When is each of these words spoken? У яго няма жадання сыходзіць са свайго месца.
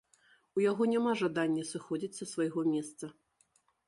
У 0.59 0.61
яго 0.69 0.85
няма 0.93 1.11
жадання 1.21 1.63
сыходзіць 1.71 2.17
са 2.21 2.25
свайго 2.31 2.65
месца. 2.71 3.11